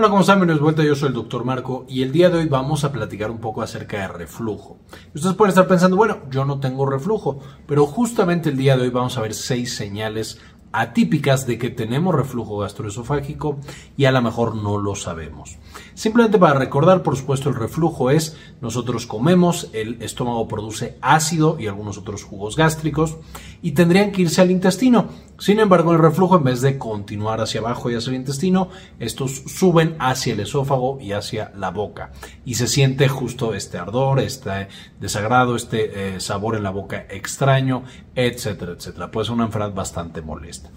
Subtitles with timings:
[0.00, 0.38] Hola, ¿cómo están?
[0.38, 3.30] Bienvenidos vuelta, yo soy el doctor Marco y el día de hoy vamos a platicar
[3.30, 4.78] un poco acerca de reflujo.
[5.14, 8.88] Ustedes pueden estar pensando, bueno, yo no tengo reflujo, pero justamente el día de hoy
[8.88, 10.40] vamos a ver seis señales
[10.72, 13.58] atípicas de que tenemos reflujo gastroesofágico
[13.96, 15.58] y a lo mejor no lo sabemos.
[15.94, 21.66] Simplemente para recordar, por supuesto, el reflujo es nosotros comemos, el estómago produce ácido y
[21.66, 23.16] algunos otros jugos gástricos
[23.62, 25.08] y tendrían que irse al intestino.
[25.40, 28.68] Sin embargo, el reflujo en vez de continuar hacia abajo y hacia el intestino,
[28.98, 32.12] estos suben hacia el esófago y hacia la boca
[32.44, 34.68] y se siente justo este ardor, este
[35.00, 39.10] desagrado, este eh, sabor en la boca extraño, etcétera, etcétera.
[39.10, 40.68] Puede ser una enfermedad bastante molesta.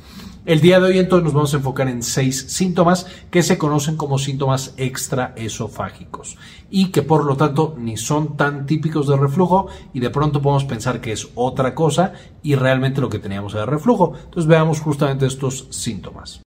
[0.46, 3.96] El día de hoy entonces nos vamos a enfocar en seis síntomas que se conocen
[3.96, 6.38] como síntomas extraesofágicos
[6.70, 10.66] y que por lo tanto ni son tan típicos de reflujo y de pronto podemos
[10.66, 12.12] pensar que es otra cosa
[12.42, 14.16] y realmente lo que teníamos era reflujo.
[14.22, 16.44] Entonces veamos justamente estos síntomas.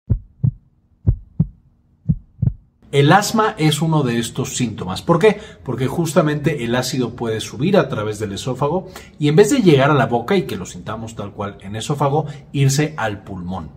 [2.91, 5.03] El asma es uno de estos síntomas.
[5.03, 5.39] ¿Por qué?
[5.63, 8.87] Porque justamente el ácido puede subir a través del esófago
[9.19, 11.75] y en vez de llegar a la boca y que lo sintamos tal cual en
[11.75, 13.69] esófago, irse al pulmón.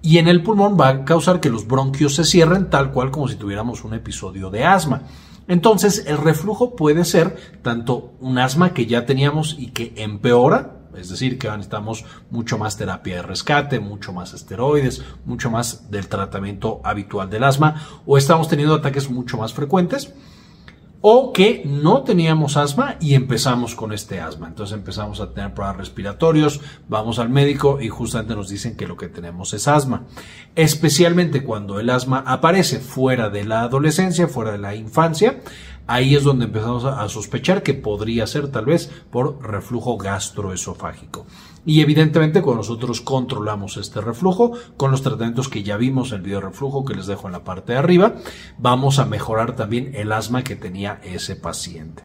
[0.00, 3.28] Y en el pulmón va a causar que los bronquios se cierren tal cual como
[3.28, 5.02] si tuviéramos un episodio de asma.
[5.48, 11.08] Entonces, el reflujo puede ser tanto un asma que ya teníamos y que empeora, es
[11.08, 16.80] decir, que necesitamos mucho más terapia de rescate, mucho más esteroides, mucho más del tratamiento
[16.84, 20.12] habitual del asma, o estamos teniendo ataques mucho más frecuentes,
[21.08, 24.48] o que no teníamos asma y empezamos con este asma.
[24.48, 28.96] Entonces empezamos a tener problemas respiratorios, vamos al médico y justamente nos dicen que lo
[28.96, 30.06] que tenemos es asma.
[30.56, 35.40] Especialmente cuando el asma aparece fuera de la adolescencia, fuera de la infancia,
[35.86, 41.26] ahí es donde empezamos a sospechar que podría ser tal vez por reflujo gastroesofágico.
[41.64, 46.22] Y evidentemente cuando nosotros controlamos este reflujo con los tratamientos que ya vimos en el
[46.22, 48.14] video de reflujo que les dejo en la parte de arriba,
[48.56, 52.04] vamos a mejorar también el asma que tenía ese paciente.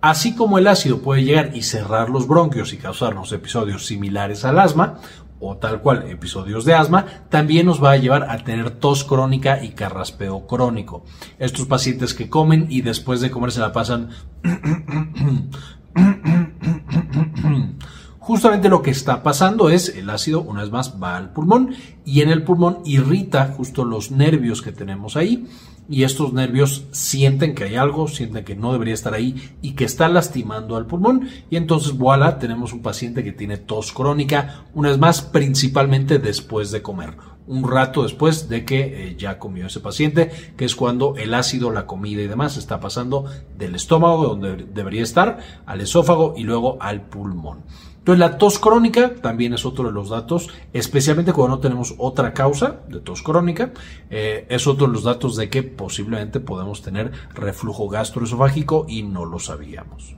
[0.00, 4.60] Así como el ácido puede llegar y cerrar los bronquios y causarnos episodios similares al
[4.60, 5.00] asma,
[5.40, 9.62] o tal cual episodios de asma, también nos va a llevar a tener tos crónica
[9.62, 11.04] y carraspeo crónico.
[11.38, 14.10] Estos pacientes que comen y después de comer se la pasan
[18.28, 21.74] Justamente lo que está pasando es el ácido, una vez más, va al pulmón
[22.04, 25.46] y en el pulmón irrita justo los nervios que tenemos ahí
[25.88, 29.86] y estos nervios sienten que hay algo, sienten que no debería estar ahí y que
[29.86, 34.90] está lastimando al pulmón y entonces voilà, tenemos un paciente que tiene tos crónica, una
[34.90, 37.14] vez más, principalmente después de comer
[37.46, 41.70] un rato después de que eh, ya comió ese paciente, que es cuando el ácido,
[41.70, 43.24] la comida y demás está pasando
[43.56, 47.64] del estómago, donde debería estar, al esófago y luego al pulmón.
[48.08, 52.32] Entonces la tos crónica también es otro de los datos, especialmente cuando no tenemos otra
[52.32, 53.72] causa de tos crónica,
[54.08, 59.26] eh, es otro de los datos de que posiblemente podemos tener reflujo gastroesofágico y no
[59.26, 60.16] lo sabíamos.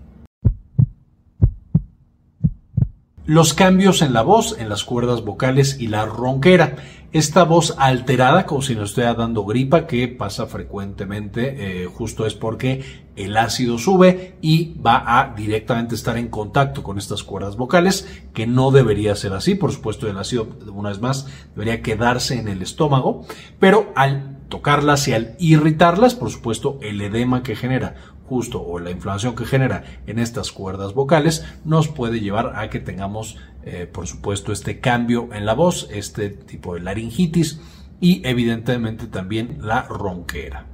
[3.30, 6.74] Los cambios en la voz, en las cuerdas vocales y la ronquera.
[7.12, 12.34] Esta voz alterada, como si nos estuviera dando gripa, que pasa frecuentemente, eh, justo es
[12.34, 18.08] porque el ácido sube y va a directamente estar en contacto con estas cuerdas vocales,
[18.34, 19.54] que no debería ser así.
[19.54, 23.24] Por supuesto, el ácido, una vez más, debería quedarse en el estómago,
[23.60, 27.94] pero al tocarlas y al irritarlas, por supuesto, el edema que genera
[28.30, 32.78] justo o la inflamación que genera en estas cuerdas vocales nos puede llevar a que
[32.78, 37.60] tengamos, eh, por supuesto, este cambio en la voz, este tipo de laringitis
[38.00, 40.69] y evidentemente también la ronquera.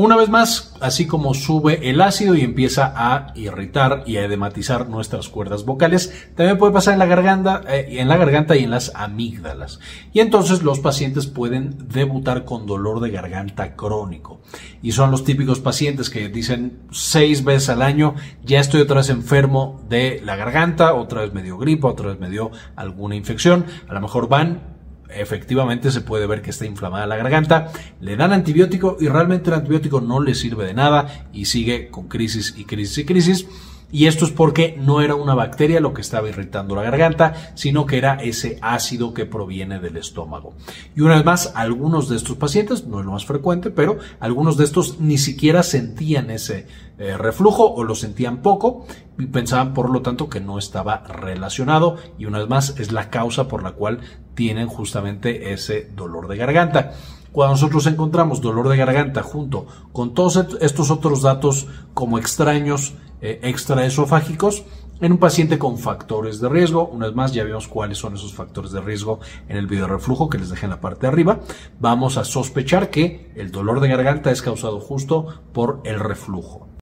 [0.00, 4.88] Una vez más, así como sube el ácido y empieza a irritar y a edematizar
[4.88, 8.70] nuestras cuerdas vocales, también puede pasar en la garganta, eh, en la garganta y en
[8.70, 9.80] las amígdalas.
[10.12, 14.40] Y entonces los pacientes pueden debutar con dolor de garganta crónico.
[14.82, 19.10] Y son los típicos pacientes que dicen seis veces al año, ya estoy otra vez
[19.10, 23.66] enfermo de la garganta, otra vez me dio gripa, otra vez me dio alguna infección.
[23.88, 24.77] A lo mejor van
[25.10, 29.56] efectivamente se puede ver que está inflamada la garganta, le dan antibiótico y realmente el
[29.56, 33.46] antibiótico no le sirve de nada y sigue con crisis y crisis y crisis.
[33.90, 37.86] Y esto es porque no era una bacteria lo que estaba irritando la garganta, sino
[37.86, 40.52] que era ese ácido que proviene del estómago.
[40.94, 44.58] Y una vez más, algunos de estos pacientes, no es lo más frecuente, pero algunos
[44.58, 46.66] de estos ni siquiera sentían ese
[46.98, 48.84] eh, reflujo o lo sentían poco
[49.18, 53.08] y pensaban por lo tanto que no estaba relacionado y una vez más es la
[53.08, 54.00] causa por la cual
[54.38, 56.92] tienen justamente ese dolor de garganta.
[57.32, 63.40] Cuando nosotros encontramos dolor de garganta junto con todos estos otros datos como extraños eh,
[63.42, 64.62] extraesofágicos
[65.00, 66.86] en un paciente con factores de riesgo.
[66.86, 69.18] Una vez más, ya vimos cuáles son esos factores de riesgo
[69.48, 71.40] en el video reflujo que les dejé en la parte de arriba.
[71.80, 76.77] Vamos a sospechar que el dolor de garganta es causado justo por el reflujo.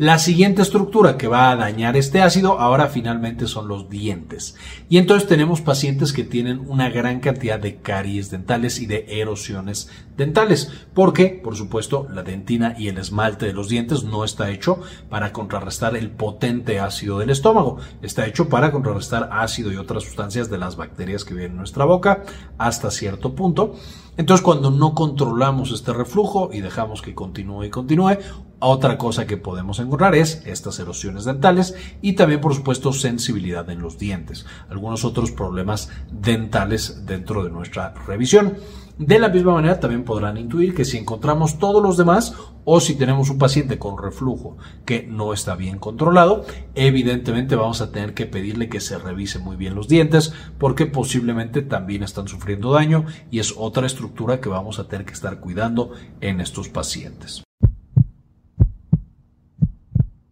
[0.00, 4.56] La siguiente estructura que va a dañar este ácido ahora finalmente son los dientes.
[4.88, 9.90] Y entonces tenemos pacientes que tienen una gran cantidad de caries dentales y de erosiones
[10.16, 14.80] dentales, porque por supuesto la dentina y el esmalte de los dientes no está hecho
[15.10, 20.48] para contrarrestar el potente ácido del estómago, está hecho para contrarrestar ácido y otras sustancias
[20.48, 22.22] de las bacterias que viven en nuestra boca
[22.56, 23.74] hasta cierto punto.
[24.16, 28.18] Entonces, cuando no controlamos este reflujo y dejamos que continúe y continúe,
[28.60, 33.80] otra cosa que podemos encontrar es estas erosiones dentales y también, por supuesto, sensibilidad en
[33.80, 34.46] los dientes.
[34.68, 38.58] Algunos otros problemas dentales dentro de nuestra revisión.
[38.98, 42.34] De la misma manera, también podrán intuir que si encontramos todos los demás
[42.66, 47.92] o si tenemos un paciente con reflujo que no está bien controlado, evidentemente vamos a
[47.92, 52.72] tener que pedirle que se revise muy bien los dientes porque posiblemente también están sufriendo
[52.72, 57.42] daño y es otra estructura que vamos a tener que estar cuidando en estos pacientes.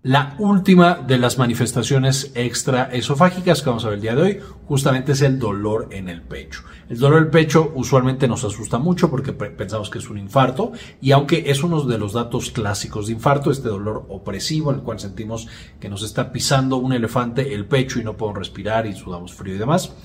[0.04, 5.10] La última de las manifestaciones extraesofágicas que vamos a ver el día de hoy justamente
[5.10, 6.62] es el dolor en el pecho.
[6.88, 10.70] El dolor en el pecho usualmente nos asusta mucho porque pensamos que es un infarto
[11.00, 14.82] y aunque es uno de los datos clásicos de infarto, este dolor opresivo en el
[14.84, 15.48] cual sentimos
[15.80, 19.56] que nos está pisando un elefante el pecho y no podemos respirar y sudamos frío
[19.56, 19.96] y demás,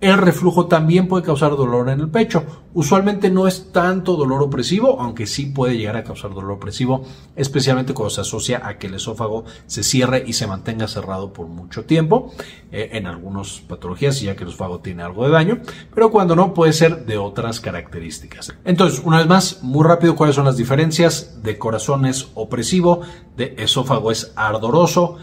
[0.00, 2.44] el reflujo también puede causar dolor en el pecho.
[2.72, 7.04] Usualmente no es tanto dolor opresivo, aunque sí puede llegar a causar dolor opresivo,
[7.36, 11.48] especialmente cuando se asocia a que el esófago se cierre y se mantenga cerrado por
[11.48, 12.32] mucho tiempo,
[12.72, 15.60] eh, en algunas patologías, ya que el esófago tiene algo de daño,
[15.94, 18.54] pero cuando no puede ser de otras características.
[18.64, 21.42] Entonces, una vez más, muy rápido, ¿cuáles son las diferencias?
[21.42, 23.00] De corazón es opresivo,
[23.36, 25.18] de esófago es ardoroso,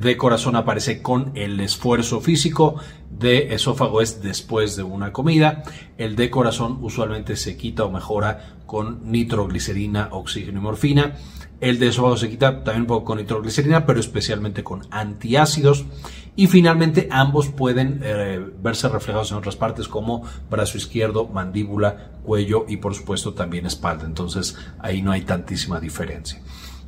[0.00, 2.76] de corazón aparece con el esfuerzo físico,
[3.10, 5.62] de esófago es después de una comida,
[5.98, 11.16] el de corazón usualmente se quita o mejora con nitroglicerina, oxígeno y morfina,
[11.60, 15.84] el de esófago se quita también un poco con nitroglicerina, pero especialmente con antiácidos.
[16.34, 22.64] Y finalmente ambos pueden eh, verse reflejados en otras partes como brazo izquierdo, mandíbula, cuello
[22.66, 24.06] y por supuesto también espalda.
[24.06, 26.40] Entonces ahí no hay tantísima diferencia.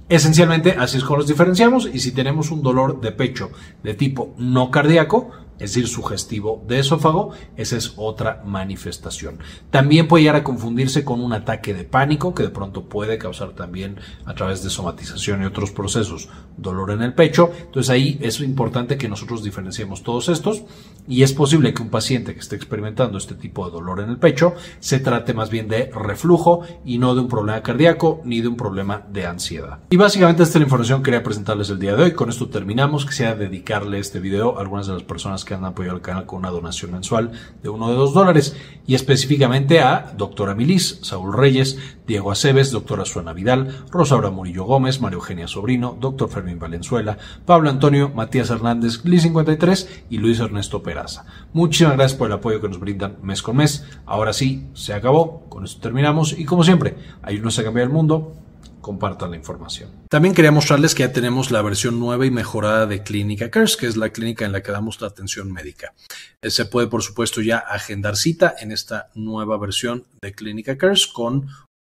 [0.09, 3.51] Esencialmente así es como los diferenciamos y si tenemos un dolor de pecho
[3.83, 9.39] de tipo no cardíaco, es decir, sugestivo de esófago, esa es otra manifestación.
[9.71, 13.53] También puede llegar a confundirse con un ataque de pánico que de pronto puede causar
[13.53, 17.51] también a través de somatización y otros procesos dolor en el pecho.
[17.59, 20.65] Entonces ahí es importante que nosotros diferenciemos todos estos
[21.06, 24.17] y es posible que un paciente que esté experimentando este tipo de dolor en el
[24.17, 28.49] pecho se trate más bien de reflujo y no de un problema cardíaco ni de
[28.49, 29.81] un problema de ansiedad.
[29.91, 32.12] Y básicamente esta es la información que quería presentarles el día de hoy.
[32.12, 33.06] Con esto terminamos.
[33.06, 36.41] Quisiera dedicarle este video a algunas de las personas que han apoyado el canal con
[36.41, 38.56] una donación mensual de uno de dos dólares
[38.87, 45.01] y específicamente a doctora Milis, Saúl Reyes, Diego Aceves, doctora Suana Vidal, Rosaura Murillo Gómez,
[45.01, 51.25] María Eugenia Sobrino, doctor Fermín Valenzuela, Pablo Antonio, Matías Hernández, Gli53 y Luis Ernesto Peraza.
[51.52, 53.85] Muchísimas gracias por el apoyo que nos brindan mes con mes.
[54.06, 58.37] Ahora sí, se acabó, con esto terminamos y como siempre, ayúdenos a cambiar el mundo
[58.81, 59.91] compartan la información.
[60.11, 63.87] También quería mostrarles que ya tenemos la versión nueva y mejorada de Clínica Cares, que
[63.87, 65.94] es la clínica en la que damos la atención médica.
[66.43, 71.06] Eh, se puede, por supuesto, ya agendar cita en esta nueva versión de Clínica Cares
[71.06, 71.48] con